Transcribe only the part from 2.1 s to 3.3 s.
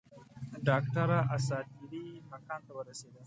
مکان ته ورسېده.